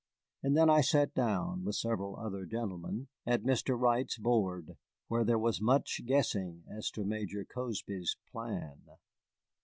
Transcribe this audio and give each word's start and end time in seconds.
And 0.41 0.57
then 0.57 0.67
I 0.67 0.81
sat 0.81 1.13
down, 1.13 1.63
with 1.63 1.75
several 1.75 2.15
other 2.15 2.47
gentlemen, 2.47 3.07
at 3.27 3.43
Mr. 3.43 3.79
Wright's 3.79 4.17
board, 4.17 4.75
where 5.09 5.23
there 5.23 5.37
was 5.37 5.61
much 5.61 6.01
guessing 6.07 6.63
as 6.75 6.89
to 6.95 7.03
Major 7.05 7.45
Cozby's 7.45 8.17
plan. 8.31 8.81